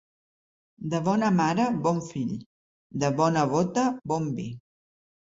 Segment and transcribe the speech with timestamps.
[0.93, 2.33] De bona mare, bon fill;
[3.05, 4.53] de bona bota, bon vi.